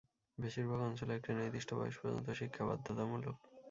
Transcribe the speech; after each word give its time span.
বেশিরভাগ 0.37 0.79
অঞ্চলে 0.81 1.11
একটি 1.15 1.31
নির্দিষ্ট 1.33 1.69
বয়স 1.73 1.95
পর্যন্ত 1.97 2.27
শিক্ষা 2.39 2.63
বাধ্যতামূলক। 2.69 3.35